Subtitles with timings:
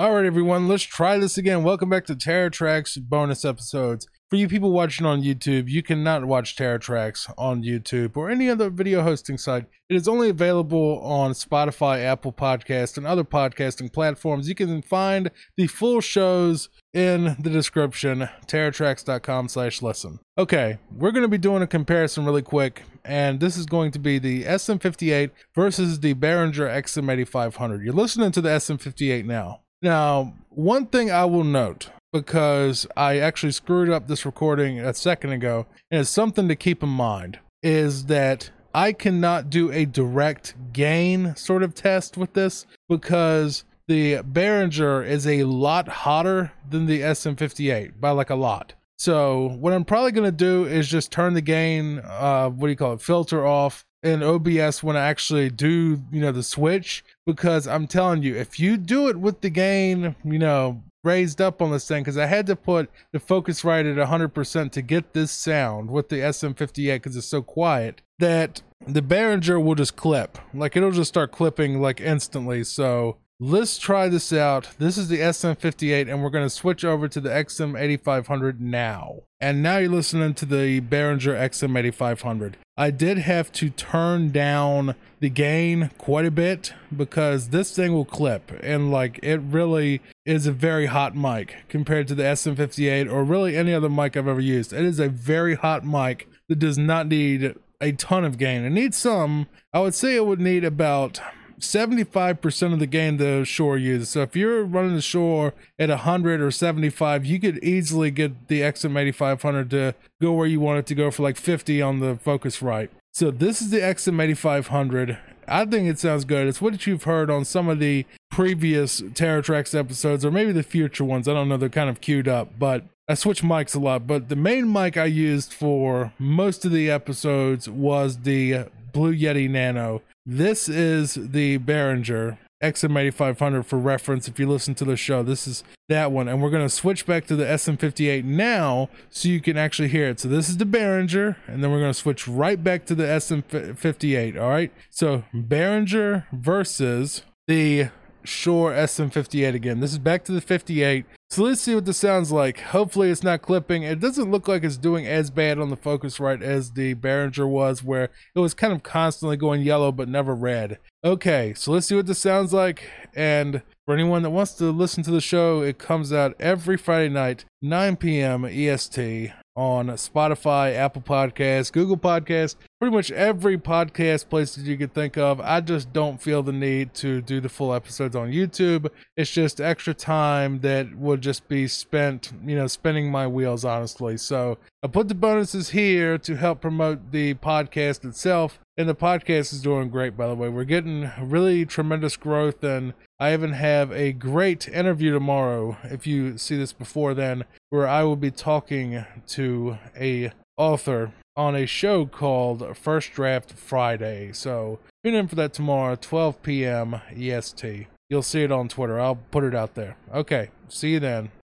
[0.00, 1.62] All right, everyone, let's try this again.
[1.62, 4.08] Welcome back to Terror Trax bonus episodes.
[4.30, 8.48] For you people watching on YouTube, you cannot watch Terror Trax on YouTube or any
[8.48, 9.66] other video hosting site.
[9.90, 14.48] It is only available on Spotify, Apple Podcast, and other podcasting platforms.
[14.48, 20.18] You can find the full shows in the description, terrortrax.com slash lesson.
[20.38, 23.98] Okay, we're going to be doing a comparison really quick, and this is going to
[23.98, 27.84] be the SM58 versus the Behringer XM8500.
[27.84, 29.60] You're listening to the SM58 now.
[29.82, 35.32] Now, one thing I will note because I actually screwed up this recording a second
[35.32, 40.54] ago, and it's something to keep in mind is that I cannot do a direct
[40.72, 47.00] gain sort of test with this because the Behringer is a lot hotter than the
[47.00, 48.74] SM58 by like a lot.
[48.98, 52.70] So what I'm probably going to do is just turn the gain, uh, what do
[52.70, 57.04] you call it, filter off in OBS when I actually do, you know, the switch
[57.26, 61.62] because I'm telling you, if you do it with the gain, you know, raised up
[61.62, 65.30] on this thing because I had to put the Focusrite at 100% to get this
[65.30, 70.38] sound with the SM58 because it's so quiet that the Behringer will just clip.
[70.52, 72.64] Like it'll just start clipping like instantly.
[72.64, 74.68] So let's try this out.
[74.78, 79.22] This is the SM58 and we're going to switch over to the XM8500 now.
[79.40, 82.54] And now you're listening to the Behringer XM8500.
[82.76, 88.04] I did have to turn down the gain quite a bit because this thing will
[88.04, 93.24] clip and like it really is a very hot mic compared to the SM58 or
[93.24, 94.74] really any other mic I've ever used.
[94.74, 98.64] It is a very hot mic that does not need a ton of gain.
[98.64, 99.46] It needs some.
[99.72, 101.22] I would say it would need about
[101.60, 104.10] 75% of the gain the Shure uses.
[104.10, 108.60] So if you're running the Shure at 100 or 75, you could easily get the
[108.60, 112.88] XM8500 to go where you want it to go for like 50 on the Focusrite.
[113.12, 115.18] So this is the XM8500.
[115.48, 116.46] I think it sounds good.
[116.46, 120.62] It's what you've heard on some of the previous Terror Trax episodes, or maybe the
[120.62, 121.26] future ones.
[121.26, 121.56] I don't know.
[121.56, 124.06] They're kind of queued up, but I switch mics a lot.
[124.06, 129.50] But the main mic I used for most of the episodes was the Blue Yeti
[129.50, 130.02] Nano.
[130.32, 134.28] This is the Behringer XM8500 for reference.
[134.28, 136.28] If you listen to the show, this is that one.
[136.28, 140.06] And we're going to switch back to the SM58 now so you can actually hear
[140.06, 140.20] it.
[140.20, 143.02] So this is the Behringer, and then we're going to switch right back to the
[143.02, 144.40] SM58.
[144.40, 144.72] All right.
[144.88, 147.88] So Behringer versus the
[148.24, 149.80] Shure SM58 again.
[149.80, 151.04] This is back to the 58.
[151.30, 152.58] So let's see what this sounds like.
[152.60, 153.84] Hopefully it's not clipping.
[153.84, 157.84] It doesn't look like it's doing as bad on the Focusrite as the Behringer was
[157.84, 160.78] where it was kind of constantly going yellow but never red.
[161.04, 162.90] Okay, so let's see what this sounds like.
[163.14, 167.08] And for anyone that wants to listen to the show, it comes out every Friday
[167.08, 168.44] night, 9 p.m.
[168.44, 174.94] EST on Spotify, Apple Podcasts, Google Podcasts, pretty much every podcast place that you could
[174.94, 175.38] think of.
[175.40, 178.88] I just don't feel the need to do the full episodes on YouTube.
[179.18, 184.16] It's just extra time that would just be spent, you know, spinning my wheels, honestly.
[184.16, 188.58] So I put the bonuses here to help promote the podcast itself.
[188.78, 190.48] And the podcast is doing great, by the way.
[190.48, 195.76] We're getting really tremendous growth, and I even have a great interview tomorrow.
[195.84, 201.56] If you see this before then, where I will be talking to a author on
[201.56, 204.30] a show called First Draft Friday.
[204.32, 207.00] So tune in for that tomorrow, 12 p.m.
[207.16, 207.86] EST.
[208.10, 209.00] You'll see it on Twitter.
[209.00, 209.96] I'll put it out there.
[210.12, 211.30] Okay, see you then.